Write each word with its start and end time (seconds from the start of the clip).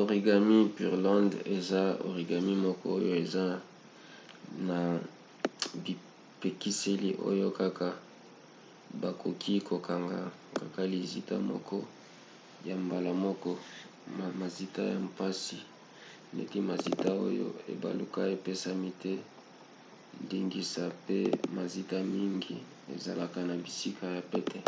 origami 0.00 0.58
pureland 0.76 1.32
eza 1.56 1.82
origami 2.10 2.54
moko 2.66 2.86
oyo 2.98 3.12
eza 3.24 3.44
na 4.68 4.78
bipekiseli 5.82 7.10
oyo 7.30 7.48
kaka 7.60 7.88
bakoki 9.02 9.54
kokanga 9.68 10.18
kaka 10.58 10.80
lizita 10.92 11.36
moko 11.50 11.78
na 12.66 12.74
mbala 12.84 13.12
moko 13.24 13.50
mazita 14.40 14.82
ya 14.92 14.98
mpasi 15.08 15.58
neti 16.34 16.58
mazita 16.70 17.08
oyo 17.26 17.46
ebaluka 17.72 18.20
epesami 18.36 18.90
te 19.02 19.12
ndingisa 20.24 20.84
pe 21.06 21.18
mazita 21.56 21.98
mingi 22.14 22.54
ezalaka 22.94 23.38
na 23.48 23.54
bisika 23.64 24.06
ya 24.16 24.22
pete 24.30 24.58